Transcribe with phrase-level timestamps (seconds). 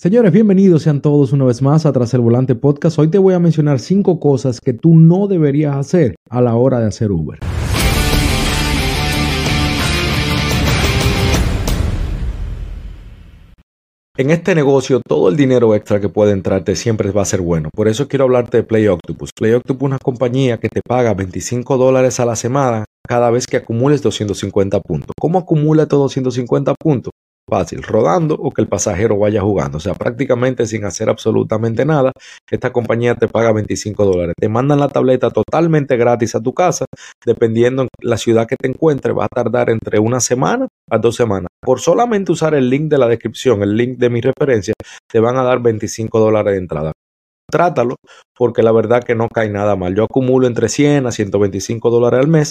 [0.00, 3.00] Señores, bienvenidos sean todos una vez más a Tras el Volante Podcast.
[3.00, 6.78] Hoy te voy a mencionar cinco cosas que tú no deberías hacer a la hora
[6.78, 7.40] de hacer Uber.
[14.16, 17.68] En este negocio, todo el dinero extra que puede entrarte siempre va a ser bueno.
[17.74, 19.32] Por eso quiero hablarte de Play Octopus.
[19.32, 23.48] Play Octopus es una compañía que te paga 25 dólares a la semana cada vez
[23.48, 25.10] que acumules 250 puntos.
[25.18, 27.10] ¿Cómo acumula estos 250 puntos?
[27.48, 29.78] Fácil, rodando o que el pasajero vaya jugando.
[29.78, 32.12] O sea, prácticamente sin hacer absolutamente nada,
[32.50, 34.34] esta compañía te paga 25 dólares.
[34.38, 36.84] Te mandan la tableta totalmente gratis a tu casa,
[37.24, 41.16] dependiendo en la ciudad que te encuentres, va a tardar entre una semana a dos
[41.16, 41.48] semanas.
[41.60, 44.74] Por solamente usar el link de la descripción, el link de mi referencia,
[45.10, 46.92] te van a dar 25 dólares de entrada
[47.50, 47.96] trátalo,
[48.36, 49.94] porque la verdad que no cae nada mal.
[49.94, 52.50] Yo acumulo entre 100 a 125 dólares al mes.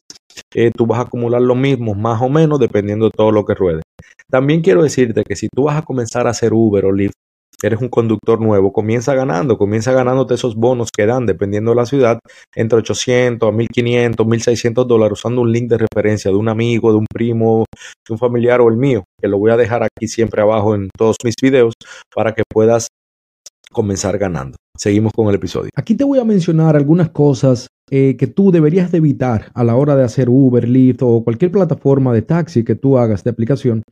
[0.53, 3.55] Eh, tú vas a acumular lo mismo, más o menos, dependiendo de todo lo que
[3.55, 3.81] ruede.
[4.29, 7.13] También quiero decirte que si tú vas a comenzar a hacer Uber o Lyft,
[7.63, 11.85] eres un conductor nuevo, comienza ganando, comienza ganándote esos bonos que dan, dependiendo de la
[11.85, 12.19] ciudad,
[12.55, 16.99] entre 800 a 1500, 1600 dólares, usando un link de referencia de un amigo, de
[16.99, 17.65] un primo,
[18.07, 20.89] de un familiar o el mío, que lo voy a dejar aquí siempre abajo en
[20.95, 21.73] todos mis videos
[22.13, 22.89] para que puedas
[23.71, 24.57] comenzar ganando.
[24.77, 25.69] Seguimos con el episodio.
[25.75, 29.75] Aquí te voy a mencionar algunas cosas eh, que tú deberías de evitar a la
[29.75, 33.83] hora de hacer Uber, Lyft o cualquier plataforma de taxi que tú hagas de aplicación,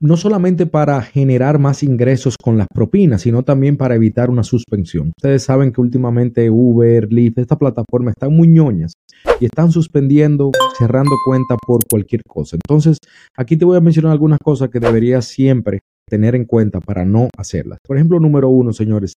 [0.00, 5.12] no solamente para generar más ingresos con las propinas, sino también para evitar una suspensión.
[5.16, 8.94] Ustedes saben que últimamente Uber, Lyft, esta plataforma están muy ñoñas
[9.38, 12.56] y están suspendiendo, cerrando cuenta por cualquier cosa.
[12.56, 12.98] Entonces,
[13.36, 17.28] aquí te voy a mencionar algunas cosas que deberías siempre tener en cuenta para no
[17.36, 17.78] hacerlas.
[17.86, 19.14] Por ejemplo, número uno, señores,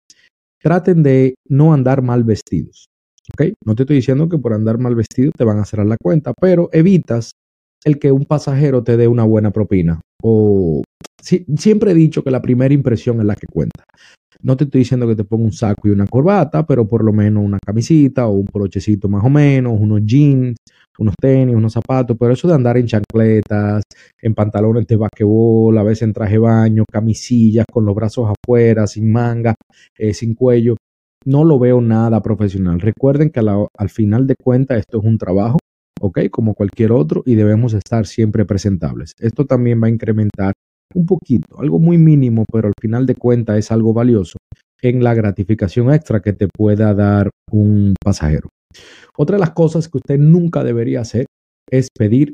[0.62, 2.88] traten de no andar mal vestidos.
[3.34, 3.54] ¿Ok?
[3.66, 6.34] No te estoy diciendo que por andar mal vestido te van a cerrar la cuenta,
[6.40, 7.32] pero evitas
[7.84, 10.02] el que un pasajero te dé una buena propina.
[10.24, 10.84] O
[11.22, 13.84] siempre he dicho que la primera impresión es la que cuenta.
[14.42, 17.14] No te estoy diciendo que te ponga un saco y una corbata, pero por lo
[17.14, 20.56] menos una camisita o un polochecito más o menos, unos jeans,
[21.00, 23.84] unos tenis, unos zapatos, pero eso de andar en chancletas,
[24.22, 28.88] en pantalones de basquetbol, a veces en traje de baño, camisillas con los brazos afuera,
[28.88, 29.56] sin manga,
[29.98, 30.76] eh, sin cuello,
[31.26, 32.80] no lo veo nada profesional.
[32.80, 35.58] Recuerden que al final de cuentas esto es un trabajo,
[36.00, 36.30] ¿ok?
[36.32, 39.14] Como cualquier otro y debemos estar siempre presentables.
[39.20, 40.54] Esto también va a incrementar
[40.94, 44.38] un poquito, algo muy mínimo, pero al final de cuentas es algo valioso
[44.82, 48.50] en la gratificación extra que te pueda dar un pasajero.
[49.18, 51.26] Otra de las cosas que usted nunca debería hacer
[51.70, 52.32] es pedir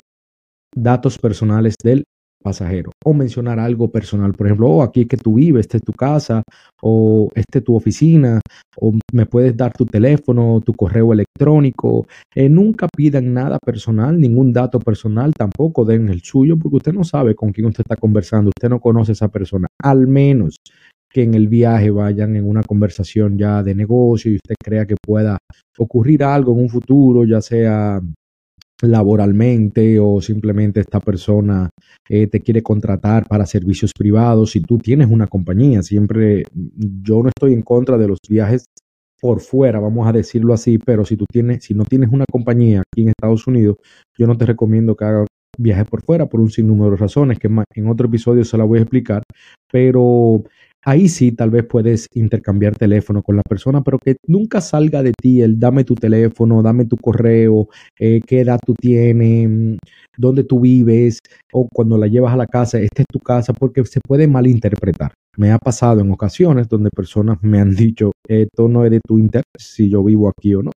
[0.74, 2.04] datos personales del
[2.42, 5.84] pasajero o mencionar algo personal, por ejemplo, oh, aquí es que tú vives, esta es
[5.84, 6.42] tu casa
[6.82, 8.40] o esta es tu oficina
[8.76, 12.06] o me puedes dar tu teléfono, tu correo electrónico.
[12.34, 17.04] Eh, nunca pidan nada personal, ningún dato personal, tampoco den el suyo porque usted no
[17.04, 20.56] sabe con quién usted está conversando, usted no conoce a esa persona, al menos
[21.12, 24.96] que en el viaje vayan en una conversación ya de negocio y usted crea que
[25.00, 25.38] pueda
[25.78, 28.00] ocurrir algo en un futuro, ya sea
[28.82, 31.70] laboralmente o simplemente esta persona
[32.08, 37.28] eh, te quiere contratar para servicios privados, si tú tienes una compañía, siempre yo no
[37.28, 38.64] estoy en contra de los viajes
[39.20, 42.80] por fuera, vamos a decirlo así, pero si tú tienes, si no tienes una compañía
[42.80, 43.76] aquí en Estados Unidos,
[44.18, 47.48] yo no te recomiendo que hagas viajes por fuera por un sinnúmero de razones que
[47.48, 49.22] en otro episodio se la voy a explicar,
[49.70, 50.42] pero
[50.84, 55.12] Ahí sí, tal vez puedes intercambiar teléfono con la persona, pero que nunca salga de
[55.12, 57.68] ti el dame tu teléfono, dame tu correo,
[58.00, 59.78] eh, qué edad tú tienes,
[60.16, 61.20] dónde tú vives,
[61.52, 65.12] o cuando la llevas a la casa, esta es tu casa, porque se puede malinterpretar.
[65.36, 69.20] Me ha pasado en ocasiones donde personas me han dicho, esto no es de tu
[69.20, 70.72] interés, si yo vivo aquí o no.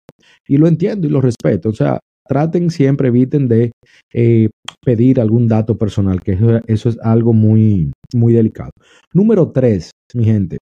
[0.49, 1.69] Y lo entiendo y lo respeto.
[1.69, 2.01] O sea,
[2.33, 3.73] traten siempre, eviten de
[4.15, 4.49] eh,
[4.83, 8.71] pedir algún dato personal, que eso, es algo muy, muy delicado.
[9.13, 10.57] Número tres, mi gente,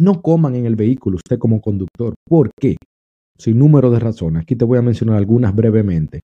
[0.00, 2.14] no coman en el vehículo usted como conductor.
[2.28, 2.74] ¿Por qué?
[3.38, 4.42] Sin número de razones.
[4.42, 6.22] Aquí te voy a mencionar algunas brevemente.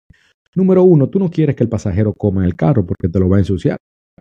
[0.55, 3.29] Número uno, tú no quieres que el pasajero coma en el carro porque te lo
[3.29, 3.77] va a ensuciar.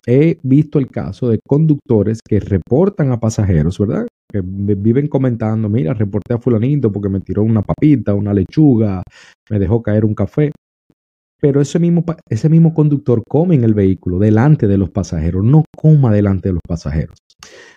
[0.07, 4.07] He visto el caso de conductores que reportan a pasajeros, ¿verdad?
[4.33, 9.03] Que viven comentando, mira, reporté a fulanito porque me tiró una papita, una lechuga,
[9.51, 10.53] me dejó caer un café.
[11.41, 15.65] Pero ese mismo, ese mismo conductor come en el vehículo delante de los pasajeros, no
[15.77, 17.17] coma delante de los pasajeros.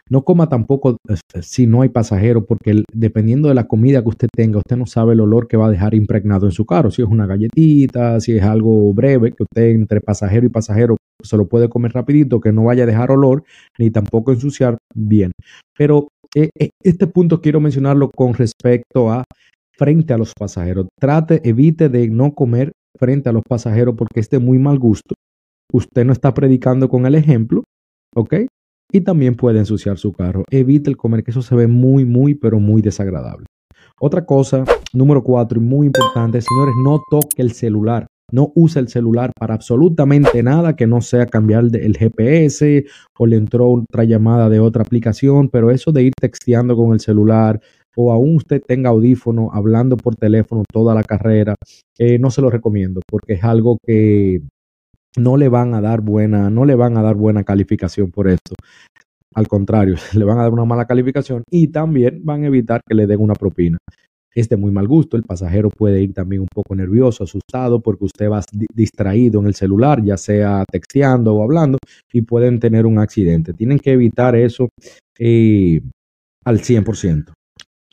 [0.08, 4.28] No coma tampoco este, si no hay pasajero, porque dependiendo de la comida que usted
[4.32, 6.92] tenga, usted no sabe el olor que va a dejar impregnado en su carro.
[6.92, 11.38] Si es una galletita, si es algo breve, que usted entre pasajero y pasajero se
[11.38, 13.44] lo puede comer rapidito, que no vaya a dejar olor,
[13.80, 15.32] ni tampoco ensuciar bien.
[15.76, 19.24] Pero eh, eh, este punto quiero mencionarlo con respecto a
[19.78, 20.88] frente a los pasajeros.
[21.00, 25.16] Trate, evite de no comer frente a los pasajeros porque es de muy mal gusto.
[25.74, 27.64] Usted no está predicando con el ejemplo,
[28.16, 28.36] ¿ok?
[28.92, 30.44] y también puede ensuciar su carro.
[30.50, 33.46] Evite el comer, que eso se ve muy, muy, pero muy desagradable.
[34.00, 38.08] Otra cosa, número cuatro y muy importante, señores, no toque el celular.
[38.32, 42.86] No use el celular para absolutamente nada que no sea cambiar el GPS
[43.18, 47.00] o le entró otra llamada de otra aplicación, pero eso de ir texteando con el
[47.00, 47.62] celular
[47.96, 51.56] o aún usted tenga audífono hablando por teléfono toda la carrera,
[51.98, 54.42] eh, no se lo recomiendo porque es algo que
[55.18, 58.56] no le van a dar buena, no le van a dar buena calificación por esto.
[59.34, 62.96] Al contrario, le van a dar una mala calificación y también van a evitar que
[62.96, 63.78] le den una propina.
[64.36, 68.04] Es de muy mal gusto, el pasajero puede ir también un poco nervioso, asustado, porque
[68.04, 68.44] usted va
[68.74, 71.78] distraído en el celular, ya sea texteando o hablando,
[72.12, 73.54] y pueden tener un accidente.
[73.54, 74.68] Tienen que evitar eso
[75.18, 75.80] eh,
[76.44, 77.32] al 100%.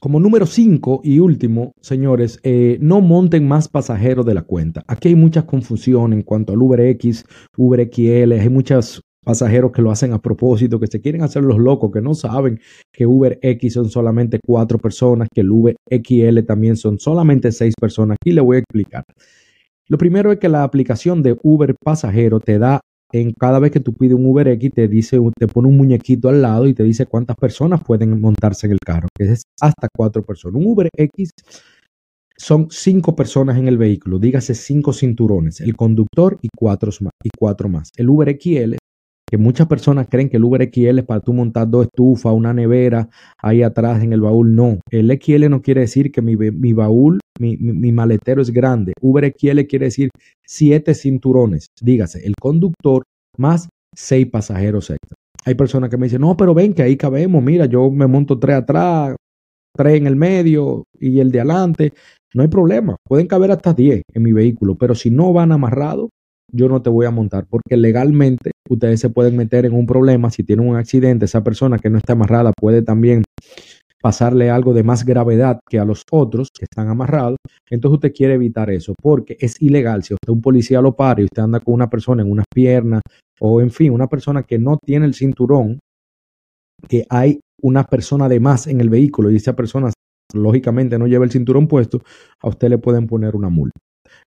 [0.01, 4.83] Como número 5 y último, señores, eh, no monten más pasajeros de la cuenta.
[4.89, 7.25] Aquí hay mucha confusión en cuanto al UberX,
[7.57, 11.91] UberXL, hay muchos pasajeros que lo hacen a propósito, que se quieren hacer los locos,
[11.93, 12.61] que no saben
[12.93, 18.17] que UberX son solamente cuatro personas, que el UberXL también son solamente seis personas.
[18.21, 19.05] Aquí le voy a explicar.
[19.89, 22.81] Lo primero es que la aplicación de Uber pasajero te da
[23.13, 26.41] en cada vez que tú pides un UberX te dice, te pone un muñequito al
[26.41, 30.25] lado y te dice cuántas personas pueden montarse en el carro, que es hasta cuatro
[30.25, 30.57] personas.
[30.57, 31.31] Un UberX
[32.37, 36.91] son cinco personas en el vehículo, dígase cinco cinturones, el conductor y cuatro,
[37.23, 37.91] y cuatro más.
[37.97, 38.77] El UberXL,
[39.33, 43.09] que muchas personas creen que el UberXL es para tú montar dos estufas, una nevera
[43.39, 44.55] ahí atrás en el baúl.
[44.55, 46.35] No, el XL no quiere decir que mi,
[46.75, 48.93] baúl, mi, mi, maletero es grande.
[49.01, 50.11] UberXL quiere decir
[50.47, 53.05] siete cinturones, dígase, el conductor
[53.39, 55.17] más seis pasajeros extra.
[55.47, 58.39] Hay personas que me dicen, no, pero ven que ahí cabemos, mira, yo me monto
[58.39, 59.17] tres atrás,
[59.75, 61.95] tres en el medio y el de adelante.
[62.35, 66.11] No hay problema, pueden caber hasta diez en mi vehículo, pero si no van amarrados,
[66.53, 70.31] yo no te voy a montar, porque legalmente ustedes se pueden meter en un problema
[70.31, 73.25] si tienen un accidente, esa persona que no está amarrada puede también
[74.03, 77.37] pasarle algo de más gravedad que a los otros que están amarrados,
[77.71, 80.03] entonces usted quiere evitar eso, porque es ilegal.
[80.03, 83.01] Si usted un policía lo para y usted anda con una persona en unas piernas
[83.41, 85.79] o en fin, una persona que no tiene el cinturón,
[86.89, 89.93] que hay una persona de más en el vehículo y esa persona
[90.35, 92.03] lógicamente no lleva el cinturón puesto,
[92.43, 93.79] a usted le pueden poner una multa.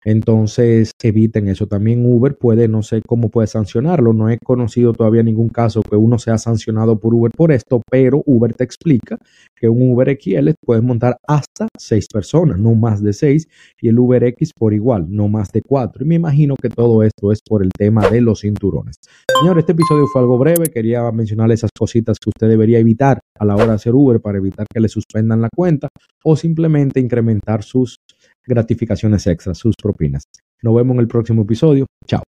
[0.04, 1.68] Entonces, eviten eso.
[1.68, 4.14] También Uber puede, no sé cómo puede sancionarlo.
[4.14, 8.22] No he conocido todavía ningún caso que uno sea sancionado por Uber por esto, pero
[8.26, 9.18] Uber te explica
[9.56, 13.48] que un Uber XL puedes montar hasta seis personas, no más de seis,
[13.82, 16.04] y el Uber X por igual, no más de cuatro.
[16.04, 18.96] Y me imagino que todo esto es por el tema de los cinturones.
[19.40, 20.68] Señor, este episodio fue algo breve.
[20.68, 24.38] Quería mencionarle esas cositas que usted debería evitar a la hora de hacer Uber para
[24.38, 25.90] evitar que le suspendan la cuenta
[26.24, 27.98] o simplemente incrementar sus
[28.46, 30.24] gratificaciones extras, sus propinas.
[30.62, 31.86] Nos vemos en el próximo episodio.
[32.08, 32.24] Chao.